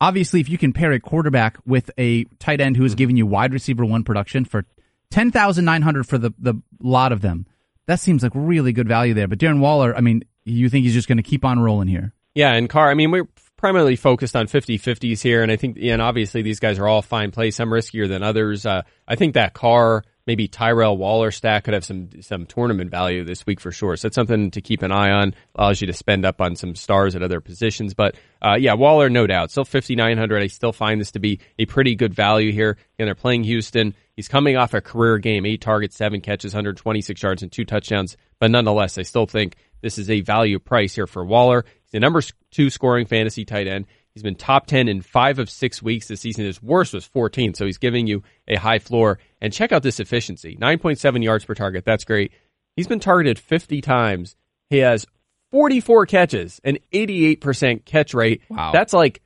[0.00, 3.26] Obviously, if you can pair a quarterback with a tight end who is giving you
[3.26, 4.64] wide receiver one production for
[5.12, 7.46] 10900 for the, the lot of them,
[7.86, 9.28] that seems like really good value there.
[9.28, 12.12] But Darren Waller, I mean, you think he's just going to keep on rolling here?
[12.34, 16.00] Yeah, and Carr, I mean, we're primarily focused on 50-50s here, and I think, and
[16.00, 18.64] obviously these guys are all fine plays, some riskier than others.
[18.64, 23.24] Uh, I think that Carr, maybe Tyrell Waller stack could have some some tournament value
[23.24, 23.96] this week for sure.
[23.96, 25.34] So that's something to keep an eye on.
[25.54, 27.94] Allows you to spend up on some stars at other positions.
[27.94, 29.50] But uh, yeah, Waller, no doubt.
[29.50, 30.42] Still 5,900.
[30.42, 32.76] I still find this to be a pretty good value here.
[32.98, 33.94] And they're playing Houston.
[34.16, 38.16] He's coming off a career game, eight targets, seven catches, 126 yards, and two touchdowns.
[38.38, 41.64] But nonetheless, I still think this is a value price here for Waller.
[41.84, 42.20] He's the number
[42.50, 43.86] two scoring fantasy tight end.
[44.14, 46.44] He's been top 10 in five of six weeks this season.
[46.44, 49.18] His worst was 14, so he's giving you a high floor.
[49.40, 51.84] And check out this efficiency 9.7 yards per target.
[51.86, 52.32] That's great.
[52.76, 54.36] He's been targeted 50 times.
[54.68, 55.06] He has
[55.50, 58.42] 44 catches, an 88% catch rate.
[58.50, 58.72] Wow.
[58.72, 59.22] That's like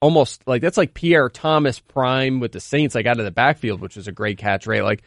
[0.00, 3.80] almost like that's like Pierre Thomas prime with the Saints, like out of the backfield,
[3.80, 4.82] which was a great catch rate.
[4.82, 5.02] Like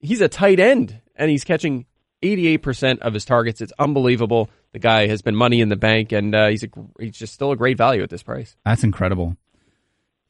[0.00, 1.86] he's a tight end and he's catching
[2.22, 3.60] 88% of his targets.
[3.60, 4.50] It's unbelievable.
[4.72, 7.52] The guy has been money in the bank and uh, he's a, he's just still
[7.52, 8.56] a great value at this price.
[8.64, 9.36] That's incredible.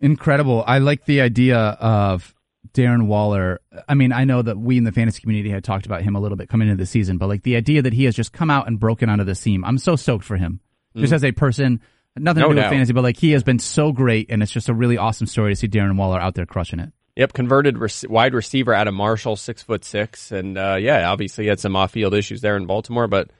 [0.00, 0.64] Incredible.
[0.66, 2.34] I like the idea of
[2.72, 3.60] Darren Waller.
[3.88, 6.20] I mean, I know that we in the fantasy community had talked about him a
[6.20, 8.50] little bit coming into the season, but like the idea that he has just come
[8.50, 10.60] out and broken onto the scene, I'm so stoked for him.
[10.96, 11.80] Just as a person,
[12.16, 12.66] nothing No to do doubt.
[12.66, 15.26] with fantasy, but like he has been so great, and it's just a really awesome
[15.26, 16.92] story to see Darren Waller out there crushing it.
[17.16, 21.44] Yep, converted rec- wide receiver out of Marshall, six foot six, and uh, yeah, obviously
[21.44, 23.30] he had some off field issues there in Baltimore, but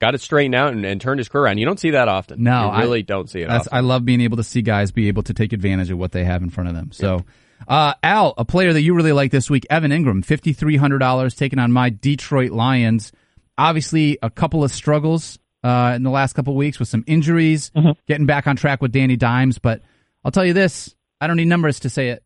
[0.00, 1.56] got it straightened out and, and turned his career around.
[1.58, 2.42] You don't see that often.
[2.42, 3.48] No, you I- really don't see it.
[3.72, 6.24] I love being able to see guys be able to take advantage of what they
[6.24, 6.92] have in front of them.
[6.92, 7.24] So,
[7.66, 10.98] uh, Al, a player that you really like this week, Evan Engram, fifty three hundred
[10.98, 13.10] dollars, taking on my Detroit Lions.
[13.56, 17.72] Obviously, a couple of struggles uh, in the last couple of weeks with some injuries,
[18.06, 19.58] getting back on track with Danny Dimes.
[19.58, 19.80] But
[20.24, 22.22] I'll tell you this: I don't need numbers to say it.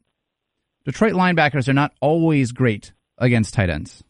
[0.84, 4.02] Detroit linebackers are not always great against tight ends.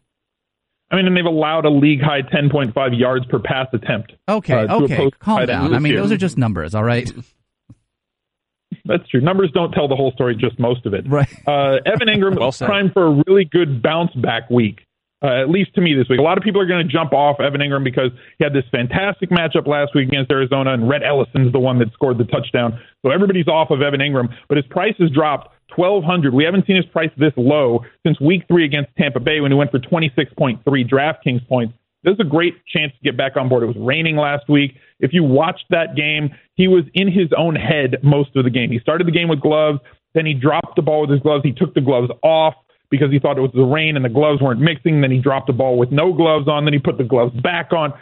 [0.91, 4.14] I mean, and they've allowed a league high 10.5 yards per pass attempt.
[4.27, 5.75] Okay, uh, okay, calm down.
[5.75, 6.01] I mean, year.
[6.01, 7.11] those are just numbers, all right?
[8.85, 9.21] That's true.
[9.21, 11.07] Numbers don't tell the whole story, just most of it.
[11.07, 11.29] Right.
[11.47, 14.87] Uh, Evan Engram Well is primed for a really good bounce back week.
[15.20, 16.20] Uh, at least to me this week.
[16.20, 18.62] A lot of people are going to jump off Evan Engram because he had this
[18.70, 22.78] fantastic matchup last week against Arizona, and Rhett Ellison's the one that scored the touchdown.
[23.04, 26.35] So everybody's off of Evan Engram, but his price has dropped twelve hundred.
[26.35, 29.59] We haven't seen his price this low since week three against Tampa Bay when he
[29.59, 31.74] went for twenty six point three DraftKings points.
[32.04, 33.64] This is a great chance to get back on board.
[33.64, 34.76] It was raining last week.
[35.00, 38.70] If you watched that game, he was in his own head most of the game.
[38.70, 39.81] He started the game with gloves,
[40.14, 41.42] then he dropped the ball with his gloves.
[41.42, 42.54] He took the gloves off
[42.90, 45.01] because he thought it was the rain and the gloves weren't mixing.
[45.01, 46.64] Then he dropped the ball with no gloves on.
[46.64, 47.92] Then he put the gloves back on.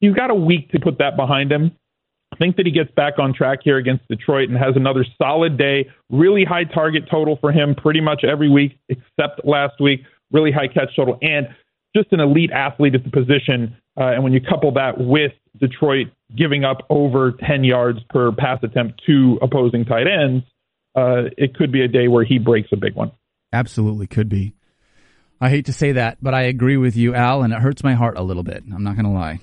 [0.00, 1.72] He's got a week to put that behind him.
[2.32, 5.56] I think that he gets back on track here against Detroit and has another solid
[5.56, 5.88] day.
[6.10, 10.00] Really high target total for him pretty much every week except last week.
[10.32, 11.46] Really high catch total and
[11.96, 13.76] just an elite athlete at the position.
[13.98, 18.58] Uh, and when you couple that with Detroit giving up over 10 yards per pass
[18.62, 20.44] attempt to opposing tight ends,
[20.96, 23.10] uh, it could be a day where he breaks a big one.
[23.52, 24.54] Absolutely could be.
[25.40, 27.94] I hate to say that, but I agree with you, Al, and it hurts my
[27.94, 28.64] heart a little bit.
[28.72, 29.40] I'm not going to lie.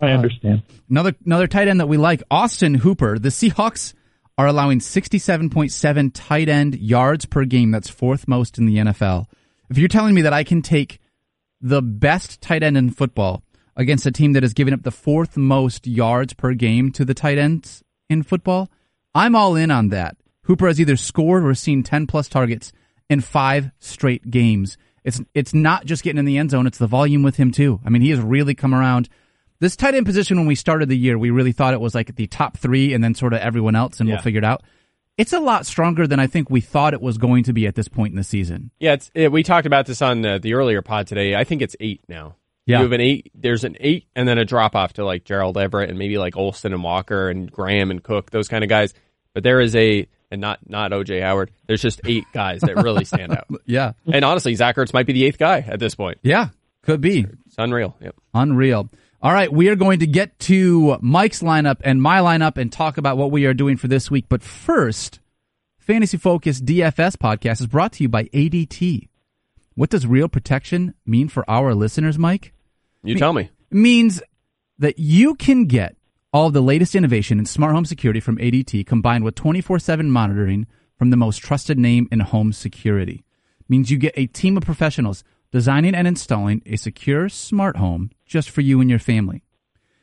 [0.00, 0.62] I uh, understand.
[0.88, 3.18] Another another tight end that we like, Austin Hooper.
[3.18, 3.94] The Seahawks
[4.38, 7.70] are allowing 67.7 tight end yards per game.
[7.70, 9.26] That's fourth most in the NFL.
[9.68, 11.00] If you're telling me that I can take
[11.60, 13.42] the best tight end in football,
[13.78, 17.14] against a team that has given up the fourth most yards per game to the
[17.14, 18.68] tight ends in football.
[19.14, 20.16] I'm all in on that.
[20.42, 22.72] Hooper has either scored or seen 10 plus targets
[23.08, 24.76] in five straight games.
[25.04, 27.80] It's it's not just getting in the end zone, it's the volume with him too.
[27.84, 29.08] I mean, he has really come around.
[29.60, 32.14] This tight end position when we started the year, we really thought it was like
[32.14, 34.14] the top 3 and then sort of everyone else and Yeah.
[34.16, 34.62] we'll figure it out.
[35.16, 37.74] It's a lot stronger than I think we thought it was going to be at
[37.74, 38.70] this point in the season.
[38.78, 41.34] Yeah, it's, it, we talked about this on uh, the earlier pod today.
[41.34, 42.36] I think it's eight now.
[42.66, 42.76] Yeah.
[42.78, 43.32] You have an eight.
[43.34, 46.36] There's an eight, and then a drop off to like Gerald Everett and maybe like
[46.36, 48.94] Olsen and Walker and Graham and Cook, those kind of guys.
[49.34, 51.50] But there is a and not not OJ Howard.
[51.66, 53.46] There's just eight guys that really stand out.
[53.66, 53.92] Yeah.
[54.10, 56.18] And honestly, Zach Ertz might be the eighth guy at this point.
[56.22, 56.48] Yeah,
[56.82, 57.26] could be.
[57.46, 57.96] It's unreal.
[58.00, 58.14] Yep.
[58.34, 58.88] Unreal.
[59.20, 62.98] All right, we are going to get to Mike's lineup and my lineup and talk
[62.98, 64.26] about what we are doing for this week.
[64.28, 65.18] But first,
[65.78, 69.08] Fantasy Focus DFS podcast is brought to you by ADT.
[69.74, 72.52] What does real protection mean for our listeners, Mike?
[73.02, 73.50] You tell me.
[73.70, 74.22] Means
[74.78, 75.96] that you can get
[76.32, 80.66] all of the latest innovation in smart home security from ADT combined with 24-7 monitoring
[80.98, 83.24] from the most trusted name in home security.
[83.68, 88.50] means you get a team of professionals designing and installing a secure smart home just
[88.50, 89.42] for you and your family.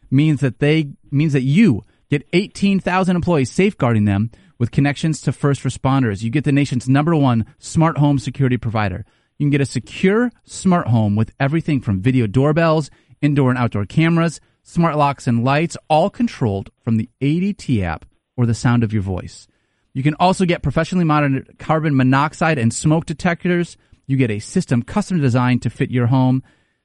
[0.10, 5.64] Means that they means that you get 18,000 employees safeguarding them with connections to first
[5.64, 6.24] responders.
[6.24, 9.06] You get the nation's number one smart home security provider.
[9.38, 12.90] You can get a secure smart home with everything from video doorbells,
[13.22, 18.04] indoor and outdoor cameras, smart locks and lights, all controlled from the ADT app
[18.36, 19.48] or the sound of your voice.
[19.94, 23.78] You can also get professionally monitored carbon monoxide and smoke detectors.
[24.08, 26.44] You get a system custom designed to fit your home.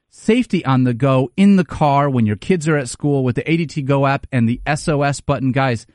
[0.09, 3.43] Safety on the go in the car when your kids are at school with the
[3.43, 5.51] ADT Go app and the SOS button.
[5.51, 5.87] Guys,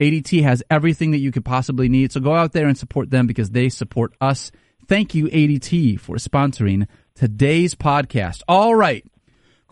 [0.00, 2.12] ADT has everything that you could possibly need.
[2.12, 4.52] So go out there and support them because they support us.
[4.86, 8.42] Thank you, ADT, for sponsoring today's podcast.
[8.46, 9.04] All right.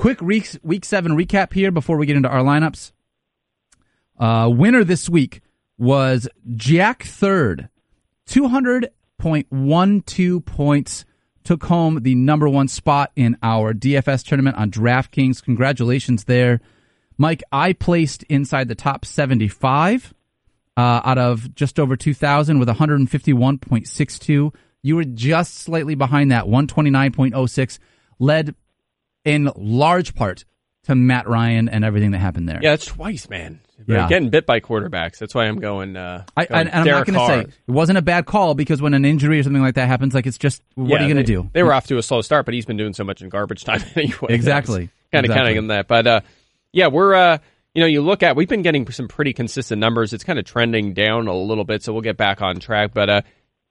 [0.01, 2.93] Quick week, week seven recap here before we get into our lineups.
[4.19, 5.43] Uh, winner this week
[5.77, 7.69] was Jack Third,
[8.27, 11.05] 200.12 points.
[11.45, 15.45] Took home the number one spot in our DFS tournament on DraftKings.
[15.45, 16.63] Congratulations there.
[17.19, 20.15] Mike, I placed inside the top 75
[20.79, 24.55] uh, out of just over 2,000 with 151.62.
[24.81, 27.79] You were just slightly behind that, 129.06,
[28.19, 28.55] led
[29.25, 30.45] in large part
[30.85, 32.61] to Matt Ryan and everything that happened there.
[32.63, 33.61] Yeah, that's twice, man.
[33.87, 34.09] Yeah.
[34.09, 35.19] Getting bit by quarterbacks.
[35.19, 35.97] That's why I'm going.
[35.97, 38.55] Uh, I, going and, and I'm not going to say it wasn't a bad call
[38.55, 41.09] because when an injury or something like that happens, like it's just what Yeah, are
[41.09, 41.49] you going to do?
[41.53, 43.65] They were off to a slow start, but he's been doing so much in garbage
[43.65, 44.19] time anyway.
[44.29, 44.91] Exactly.
[45.13, 45.89] Kind of counting on that.
[45.89, 46.21] But uh,
[46.73, 47.39] yeah, we're uh,
[47.75, 50.13] you know, you look at we've been getting some pretty consistent numbers.
[50.13, 52.93] It's kind of trending down a little bit, so we'll get back on track.
[52.95, 53.23] But uh,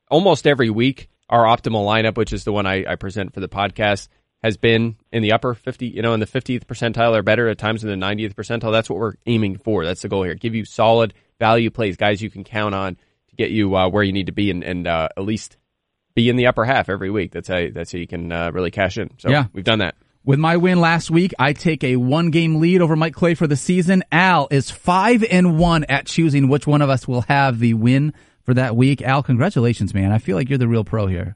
[0.10, 3.50] almost every week, our optimal lineup, which is the one I, I present for the
[3.50, 4.08] podcast,
[4.42, 7.58] has been in the upper 50, you know, in the 50th percentile or better, at
[7.58, 8.72] times in the 90th percentile.
[8.72, 9.84] That's what we're aiming for.
[9.86, 10.36] That's the goal here.
[10.36, 12.96] Give you solid value plays, guys you can count on
[13.30, 15.58] to get you uh, where you need to be and, and uh, at least
[16.16, 17.32] be in the upper half every week.
[17.32, 19.10] That's how that's how you can uh, really cash in.
[19.20, 19.46] So Yeah.
[19.54, 19.96] we've done that.
[20.26, 23.48] With my win last week, I take a one game lead over Mike Clay for
[23.48, 24.04] the season.
[24.12, 28.14] Al is five and one at choosing which one of us will have the win
[28.44, 29.02] for that week.
[29.02, 30.12] Al, congratulations, man.
[30.12, 31.36] I feel like you're the real pro here.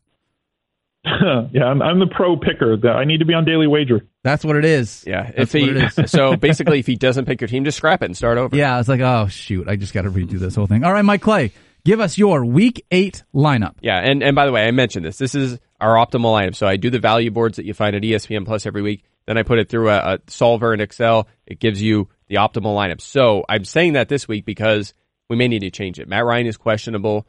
[1.52, 2.78] yeah, I'm, I'm the pro picker.
[2.90, 4.06] I need to be on daily wager.
[4.24, 5.04] That's what it is.
[5.06, 5.24] Yeah.
[5.24, 6.12] That's if he what it is.
[6.12, 8.56] so basically if he doesn't pick your team, just scrap it and start over.
[8.56, 10.84] Yeah, it's like, oh shoot, I just got to redo this whole thing.
[10.84, 11.52] All right, Mike Clay,
[11.84, 13.76] give us your week eight lineup.
[13.82, 15.18] Yeah, and, and by the way, I mentioned this.
[15.18, 16.56] This is our optimal lineup.
[16.56, 19.04] So I do the value boards that you find at ESPN Plus every week.
[19.26, 21.28] Then I put it through a, a solver in Excel.
[21.46, 23.02] It gives you the optimal lineup.
[23.02, 24.94] So I'm saying that this week because
[25.30, 26.08] we may need to change it.
[26.08, 27.28] Matt Ryan is questionable.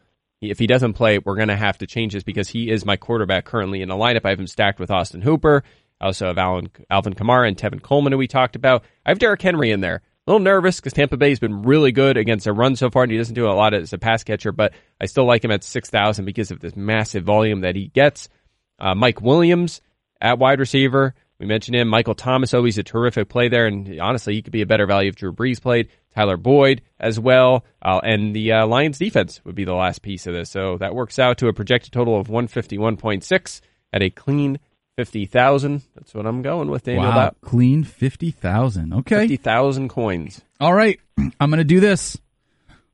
[0.51, 2.97] If he doesn't play, we're going to have to change this because he is my
[2.97, 4.25] quarterback currently in the lineup.
[4.25, 5.63] I have him stacked with Austin Hooper.
[6.01, 8.85] I also have Alvin, Alvin Kamara and Tevin Coleman, who we talked about.
[9.07, 10.03] I have Derrick Henry in there.
[10.27, 13.03] A little nervous because Tampa Bay has been really good against a run so far,
[13.03, 15.51] and he doesn't do a lot as a pass catcher, but I still like him
[15.51, 18.31] at 6,000 because of this massive volume that he gets.
[18.79, 19.83] Uh, Mike Williams
[20.21, 21.15] at wide receiver.
[21.45, 21.89] We mentioned him.
[21.89, 25.11] Michael Thomas, always a terrific play there, and honestly, he could be a better value
[25.11, 25.91] if Drew Brees played.
[26.15, 30.27] Tyler Boyd as well, uh, and the uh, Lions defense would be the last piece
[30.27, 30.49] of this.
[30.49, 33.61] So that works out to a projected total of 151.6
[33.93, 34.59] at a clean
[34.97, 35.83] 50,000.
[35.95, 37.05] That's what I'm going with, Daniel.
[37.05, 38.95] wow, That clean fifty thousand.
[38.95, 40.41] Okay, 50,000 coins.
[40.61, 42.17] all right, I'm going to do this.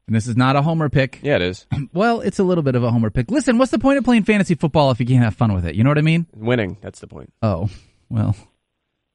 [0.08, 1.20] And this is not a homer pick.
[1.22, 1.66] Yeah, it is.
[1.92, 3.30] Well, it's a little bit of a homer pick.
[3.30, 5.76] Listen, what's the point of playing fantasy football if you can't have fun with it?
[5.76, 6.26] You know what I mean?
[6.34, 7.32] Winning, that's the point.
[7.42, 7.68] Oh,
[8.10, 8.36] well,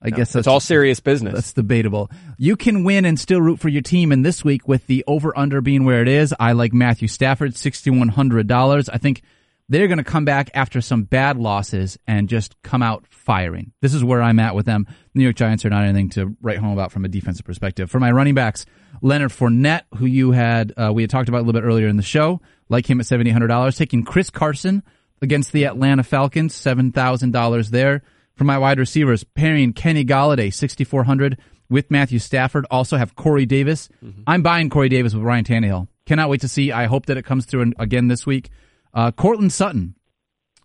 [0.01, 1.33] I guess that's It's all serious business.
[1.33, 2.11] That's debatable.
[2.37, 4.11] You can win and still root for your team.
[4.11, 7.53] And this week, with the over under being where it is, I like Matthew Stafford,
[7.53, 8.89] $6,100.
[8.91, 9.21] I think
[9.67, 13.71] they're going to come back after some bad losses and just come out firing.
[13.81, 14.85] This is where I'm at with them.
[15.15, 17.89] New York Giants are not anything to write home about from a defensive perspective.
[17.89, 18.65] For my running backs,
[19.01, 21.97] Leonard Fournette, who you had, uh, we had talked about a little bit earlier in
[21.97, 24.83] the show, like him at $7,800, taking Chris Carson
[25.21, 28.03] against the Atlanta Falcons, $7,000 there.
[28.35, 31.37] For my wide receivers, pairing Kenny Golladay, 6,400
[31.69, 32.65] with Matthew Stafford.
[32.69, 33.89] Also have Corey Davis.
[34.27, 35.87] I'm buying Corey Davis with Ryan Tannehill.
[36.05, 36.71] Cannot wait to see.
[36.71, 38.49] I hope that it comes through again this week.
[38.93, 39.95] Uh, Courtland Sutton,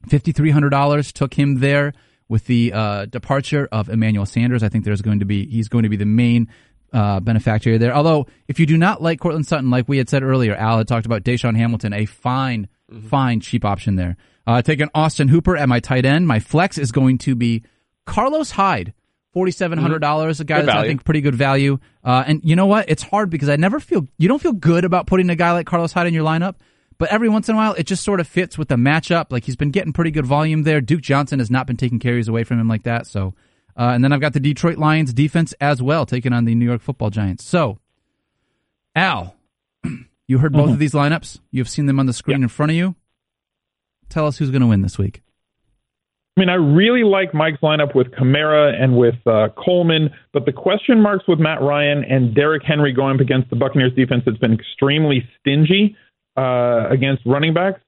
[0.09, 1.93] $5,300 took him there
[2.29, 4.63] with the uh, departure of Emmanuel Sanders.
[4.63, 6.49] I think there's going to be, he's going to be the main
[6.93, 7.95] uh, benefactor there.
[7.95, 10.89] Although, if you do not like Courtland Sutton, like we had said earlier, Al had
[10.89, 12.69] talked about DaeSean Hamilton, a fine,
[13.09, 14.17] fine cheap option there.
[14.47, 16.27] Uh, taking Austin Hooper at my tight end.
[16.27, 17.63] My flex is going to be
[18.07, 18.95] Carlos Hyde.
[19.33, 20.91] Forty-seven hundred dollars, a guy Good that's I value.
[20.91, 21.79] think pretty good value.
[22.03, 22.91] Uh, and you know what?
[22.91, 25.67] It's hard because I never feel you don't feel good about putting a guy like
[25.69, 26.57] Carlos Hyde in your lineup.
[26.99, 29.27] But every once in a while, it just sort of fits with the matchup.
[29.31, 30.81] Like he's been getting pretty good volume there.
[30.81, 33.07] Duke Johnson has not been taking carries away from him like that.
[33.07, 33.35] So,
[33.77, 36.65] uh, and then I've got the Detroit Lions defense as well, taking on the New
[36.67, 37.45] York Football Giants.
[37.45, 37.79] So,
[38.97, 39.37] Al,
[40.27, 41.39] you heard both of these lineups.
[41.53, 42.97] You've seen them on the screen in front of you.
[44.11, 45.23] Tell us who's going to win this week.
[46.37, 50.53] I mean, I really like Mike's lineup with Kamara and with uh, Coleman, but the
[50.53, 54.39] question marks with Matt Ryan and Derrick Henry going up against the Buccaneers defense that's
[54.39, 55.97] been extremely stingy
[56.37, 57.81] uh, against running backs.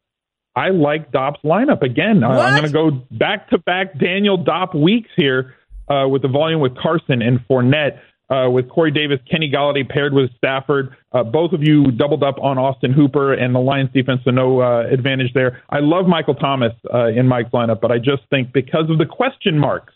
[0.55, 2.23] I like Dopp's lineup again.
[2.23, 5.55] Uh, I'm going to go back to back Daniel Dopp weeks here
[5.89, 8.01] uh, with the volume with Carson and Fournette.
[8.33, 10.97] Uh, with Corey Davis, Kenny Golladay paired with Stafford.
[11.13, 14.63] Uh, both of you doubled up on Austin Hooper and the Lions defense, so no
[14.63, 15.63] uh, advantage there.
[15.69, 19.05] I love Michael Thomas uh, in Mike's lineup, but I just think because of the
[19.05, 19.93] question marks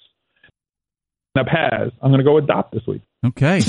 [1.36, 3.02] lineup has, I'm going to go adopt this week.
[3.24, 3.60] Okay.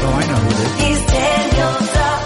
[0.00, 0.98] Oh, I know who it is.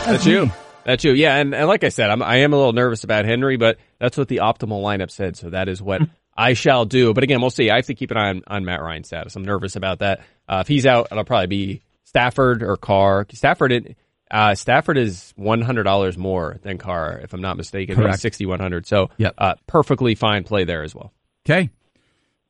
[0.07, 0.51] That's you.
[0.85, 1.13] That's you.
[1.13, 3.79] Yeah, and, and like I said, I'm I am a little nervous about Henry, but
[3.99, 6.03] that's what the optimal lineup said, so that is what
[6.37, 7.13] I shall do.
[7.15, 7.71] But again, we'll see.
[7.71, 9.37] I have to keep an eye on, on Matt Ryan's status.
[9.37, 10.21] I'm nervous about that.
[10.49, 13.27] Uh, if he's out, it'll probably be Stafford or Carr.
[13.33, 13.95] Stafford,
[14.31, 17.97] uh, Stafford is one hundred dollars more than Carr, if I'm not mistaken.
[17.97, 18.21] Correct.
[18.21, 18.87] Sixty one hundred.
[18.87, 19.35] So, Yep.
[19.39, 21.13] uh, perfectly fine play there as well.
[21.47, 21.71] Okay.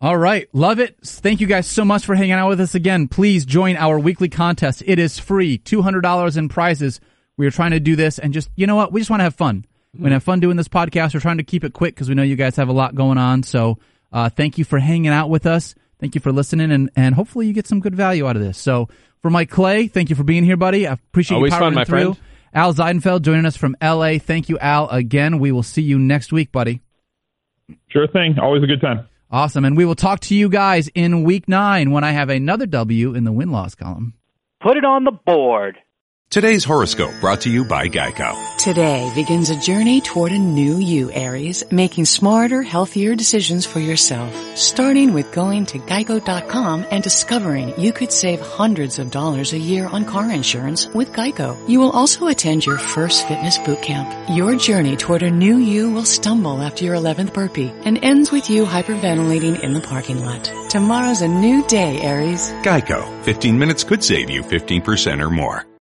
[0.00, 0.48] All right.
[0.52, 0.96] Love it.
[1.04, 3.06] Thank you guys so much for hanging out with us again.
[3.06, 4.82] Please join our weekly contest.
[4.84, 5.58] It is free.
[5.58, 7.00] $200 in prizes.
[7.36, 8.92] We are trying to do this and just, you know what?
[8.92, 9.64] We just want to have fun.
[9.94, 11.12] We want to have fun doing this podcast.
[11.14, 13.18] We're trying to keep it quick because we know you guys have a lot going
[13.18, 13.42] on.
[13.42, 13.78] So,
[14.12, 15.74] uh, thank you for hanging out with us.
[16.00, 18.58] Thank you for listening and, and hopefully you get some good value out of this.
[18.58, 18.88] So
[19.20, 20.84] for Mike Clay, thank you for being here, buddy.
[20.86, 22.14] I appreciate Always you fun, my through.
[22.14, 22.16] friend.
[22.52, 24.18] Al Zeidenfeld joining us from LA.
[24.18, 25.38] Thank you, Al, again.
[25.38, 26.80] We will see you next week, buddy.
[27.90, 28.36] Sure thing.
[28.40, 29.06] Always a good time.
[29.30, 29.64] Awesome.
[29.64, 33.14] And we will talk to you guys in week nine when I have another W
[33.14, 34.14] in the win loss column.
[34.60, 35.78] Put it on the board.
[36.32, 38.56] Today's horoscope brought to you by Geico.
[38.56, 44.34] Today begins a journey toward a new you, Aries, making smarter, healthier decisions for yourself.
[44.56, 49.86] Starting with going to geico.com and discovering you could save hundreds of dollars a year
[49.88, 51.54] on car insurance with Geico.
[51.68, 54.30] You will also attend your first fitness boot camp.
[54.30, 58.48] Your journey toward a new you will stumble after your 11th burpee and ends with
[58.48, 60.50] you hyperventilating in the parking lot.
[60.70, 62.52] Tomorrow's a new day, Aries.
[62.62, 63.22] Geico.
[63.24, 65.66] 15 minutes could save you 15% or more.